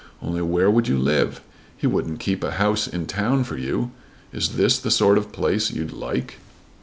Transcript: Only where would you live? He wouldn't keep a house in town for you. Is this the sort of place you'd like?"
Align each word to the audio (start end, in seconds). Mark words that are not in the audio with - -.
Only 0.19 0.41
where 0.41 0.71
would 0.71 0.87
you 0.87 0.97
live? 0.97 1.41
He 1.77 1.85
wouldn't 1.85 2.19
keep 2.19 2.43
a 2.43 2.53
house 2.53 2.87
in 2.87 3.05
town 3.05 3.43
for 3.43 3.55
you. 3.55 3.91
Is 4.33 4.55
this 4.55 4.79
the 4.79 4.89
sort 4.89 5.15
of 5.19 5.31
place 5.31 5.69
you'd 5.69 5.91
like?" 5.93 6.37